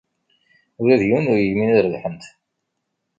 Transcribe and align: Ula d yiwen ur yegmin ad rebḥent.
Ula 0.81 0.95
d 1.01 1.03
yiwen 1.05 1.29
ur 1.31 1.37
yegmin 1.41 1.69
ad 1.73 1.79
rebḥent. 1.85 2.23